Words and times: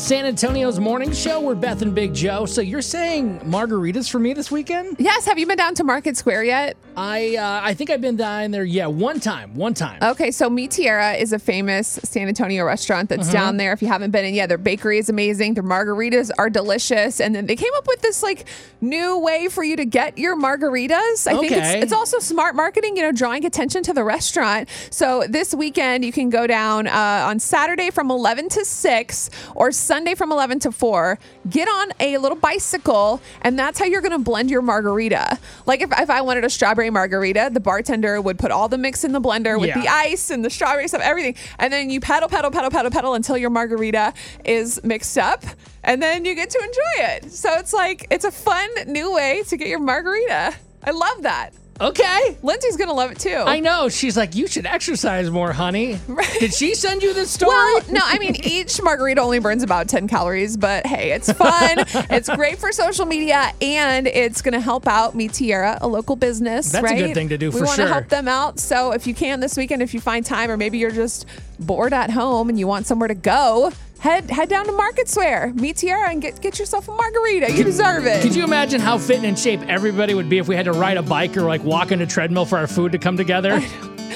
San 0.00 0.24
Antonio's 0.24 0.80
morning 0.80 1.12
show. 1.12 1.40
We're 1.40 1.54
Beth 1.54 1.82
and 1.82 1.94
Big 1.94 2.14
Joe. 2.14 2.44
So 2.46 2.62
you're 2.62 2.80
saying 2.82 3.38
margaritas 3.40 4.10
for 4.10 4.18
me 4.18 4.32
this 4.32 4.50
weekend? 4.50 4.96
Yes. 4.98 5.26
Have 5.26 5.38
you 5.38 5.46
been 5.46 5.58
down 5.58 5.74
to 5.76 5.84
Market 5.84 6.16
Square 6.16 6.44
yet? 6.44 6.76
I 6.96 7.36
uh, 7.36 7.60
I 7.62 7.74
think 7.74 7.90
I've 7.90 8.00
been 8.00 8.16
down 8.16 8.50
there. 8.50 8.64
Yeah, 8.64 8.86
one 8.86 9.20
time. 9.20 9.54
One 9.54 9.72
time. 9.74 10.02
Okay, 10.02 10.32
so 10.32 10.50
Mi 10.50 10.66
Tierra 10.68 11.12
is 11.12 11.32
a 11.32 11.38
famous 11.38 12.00
San 12.02 12.26
Antonio 12.28 12.64
restaurant 12.64 13.08
that's 13.08 13.28
Uh-huh. 13.28 13.32
down 13.32 13.56
there. 13.58 13.72
If 13.72 13.82
you 13.82 13.88
haven't 13.88 14.10
been 14.10 14.24
in, 14.24 14.34
yeah, 14.34 14.46
their 14.46 14.58
bakery 14.58 14.98
is 14.98 15.08
amazing. 15.08 15.54
Their 15.54 15.62
margaritas 15.62 16.30
are 16.38 16.50
delicious, 16.50 17.20
and 17.20 17.32
then 17.34 17.46
they 17.46 17.54
came 17.54 17.72
up 17.76 17.86
with 17.86 18.00
this 18.02 18.22
like 18.22 18.46
new 18.80 19.18
way 19.18 19.48
for 19.48 19.62
you 19.62 19.76
to 19.76 19.84
get 19.84 20.18
your 20.18 20.36
margaritas. 20.36 21.26
I 21.28 21.38
think 21.38 21.52
Okay. 21.52 21.74
it's 21.76 21.84
it's 21.84 21.92
also 21.92 22.18
smart 22.18 22.56
marketing, 22.56 22.96
you 22.96 23.02
know, 23.02 23.12
drawing 23.12 23.44
attention 23.44 23.82
to 23.84 23.92
the 23.92 24.02
restaurant. 24.02 24.68
So 24.90 25.24
this 25.28 25.54
weekend 25.54 26.04
you 26.04 26.12
can 26.12 26.28
go 26.30 26.46
down 26.48 26.88
uh, 26.88 27.26
on 27.28 27.38
Saturday 27.38 27.90
from 27.90 28.10
11 28.10 28.48
to 28.50 28.64
6 28.64 29.30
or 29.54 29.70
Sunday 29.90 30.14
from 30.14 30.30
11 30.30 30.60
to 30.60 30.70
4. 30.70 31.18
Get 31.50 31.66
on 31.66 31.90
a 31.98 32.16
little 32.18 32.38
bicycle, 32.38 33.20
and 33.42 33.58
that's 33.58 33.76
how 33.76 33.86
you're 33.86 34.00
going 34.00 34.12
to 34.12 34.20
blend 34.20 34.48
your 34.48 34.62
margarita. 34.62 35.36
Like 35.66 35.80
if, 35.80 35.90
if 35.98 36.08
I 36.08 36.20
wanted 36.20 36.44
a 36.44 36.48
strawberry 36.48 36.90
margarita, 36.90 37.50
the 37.52 37.58
bartender 37.58 38.20
would 38.20 38.38
put 38.38 38.52
all 38.52 38.68
the 38.68 38.78
mix 38.78 39.02
in 39.02 39.10
the 39.10 39.20
blender 39.20 39.58
with 39.58 39.70
Yeah. 39.70 39.80
the 39.80 39.88
ice 39.88 40.30
and 40.30 40.44
the 40.44 40.50
strawberry 40.50 40.86
stuff, 40.86 41.00
everything. 41.02 41.34
And 41.58 41.72
then 41.72 41.90
you 41.90 41.98
pedal, 41.98 42.28
pedal, 42.28 42.52
pedal, 42.52 42.70
pedal, 42.70 42.92
pedal 42.92 43.14
until 43.14 43.36
your 43.36 43.50
margarita 43.50 44.14
is 44.44 44.80
mixed 44.84 45.18
up. 45.18 45.42
And 45.82 46.00
then 46.00 46.24
you 46.24 46.36
get 46.36 46.50
to 46.50 46.58
enjoy 46.60 47.16
it. 47.16 47.32
So 47.32 47.52
it's 47.54 47.72
like, 47.72 48.06
it's 48.12 48.24
a 48.24 48.30
fun 48.30 48.68
new 48.86 49.12
way 49.12 49.42
to 49.48 49.56
get 49.56 49.66
your 49.66 49.80
margarita. 49.80 50.54
I 50.84 50.90
love 50.92 51.22
that. 51.22 51.50
Okay. 51.80 52.36
Lindsay's 52.42 52.76
going 52.76 52.88
to 52.88 52.94
love 52.94 53.10
it 53.10 53.18
too. 53.18 53.34
I 53.34 53.60
know. 53.60 53.88
She's 53.88 54.16
like, 54.16 54.34
you 54.34 54.46
should 54.46 54.66
exercise 54.66 55.30
more, 55.30 55.52
honey. 55.52 55.98
Did 56.38 56.52
she 56.52 56.74
send 56.74 57.02
you 57.02 57.14
this 57.14 57.30
story? 57.30 57.50
Well, 57.50 57.82
no, 57.90 58.00
I 58.04 58.18
mean, 58.18 58.36
each 58.44 58.82
margarita 58.82 59.20
only 59.20 59.38
burns 59.38 59.62
about 59.62 59.88
10 59.88 60.06
calories, 60.08 60.56
but 60.56 60.86
hey, 60.86 61.12
it's 61.12 61.32
fun. 61.32 61.78
it's 62.10 62.28
great 62.28 62.58
for 62.58 62.70
social 62.72 63.06
media, 63.06 63.52
and 63.62 64.06
it's 64.06 64.42
going 64.42 64.52
to 64.52 64.60
help 64.60 64.86
out 64.86 65.14
Mi 65.14 65.28
Tierra, 65.28 65.78
a 65.80 65.88
local 65.88 66.16
business, 66.16 66.70
That's 66.70 66.90
a 66.90 66.96
good 66.96 67.14
thing 67.14 67.30
to 67.30 67.38
do 67.38 67.50
for 67.50 67.58
sure. 67.58 67.62
we 67.62 67.66
want 67.66 67.76
to 67.76 67.82
sure. 67.86 67.92
help 67.92 68.08
them 68.08 68.28
out. 68.28 68.58
So 68.60 68.92
if 68.92 69.06
you 69.06 69.14
can 69.14 69.40
this 69.40 69.56
weekend, 69.56 69.82
if 69.82 69.94
you 69.94 70.00
find 70.00 70.24
time, 70.24 70.50
or 70.50 70.56
maybe 70.56 70.78
you're 70.78 70.90
just 70.90 71.26
bored 71.58 71.92
at 71.92 72.10
home 72.10 72.48
and 72.48 72.58
you 72.58 72.66
want 72.66 72.86
somewhere 72.86 73.08
to 73.08 73.14
go, 73.14 73.72
head 74.00 74.30
head 74.30 74.48
down 74.48 74.66
to 74.66 74.72
Market 74.72 75.08
Square, 75.08 75.52
Mi 75.54 75.72
Tierra, 75.72 76.10
and 76.10 76.20
get, 76.20 76.40
get 76.40 76.58
yourself 76.58 76.88
a 76.88 76.92
margarita. 76.92 77.52
You 77.52 77.64
deserve 77.64 78.06
it. 78.06 78.22
Could 78.22 78.34
you 78.34 78.42
imagine 78.44 78.80
how 78.80 78.98
fit 78.98 79.16
and 79.18 79.26
in 79.26 79.36
shape 79.36 79.60
everybody 79.68 80.14
would 80.14 80.28
be 80.28 80.38
if 80.38 80.48
we 80.48 80.56
had 80.56 80.64
to 80.64 80.72
ride 80.72 80.96
a 80.96 81.02
bike 81.02 81.36
or 81.36 81.42
like 81.42 81.62
walk 81.62 81.92
on 81.92 82.00
a 82.00 82.06
treadmill 82.06 82.44
for 82.46 82.58
our 82.58 82.66
food 82.66 82.92
to 82.92 82.98
come 82.98 83.16
together? 83.16 83.60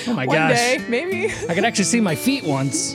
Oh 0.06 0.12
my 0.12 0.26
One 0.26 0.36
gosh. 0.36 0.56
day, 0.56 0.84
maybe. 0.88 1.32
I 1.48 1.54
could 1.54 1.64
actually 1.64 1.84
see 1.84 2.00
my 2.00 2.16
feet 2.16 2.42
once. 2.44 2.94